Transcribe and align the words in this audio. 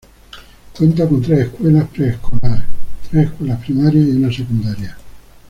Cuenta 0.75 1.07
con 1.07 1.21
tres 1.21 1.41
escuelas 1.41 1.87
preescolar, 1.89 2.65
tres 3.11 3.27
escuelas 3.27 3.63
primaria, 3.63 4.01
y 4.01 4.17
una 4.17 4.33
secundaria. 4.33 4.97